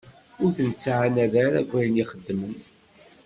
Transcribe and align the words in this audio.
Ur 0.43 0.51
ten-ttɛannad 0.57 1.33
ara 1.43 1.55
deg 1.61 1.69
wayen 1.71 2.01
i 2.03 2.05
xeddmen. 2.11 2.53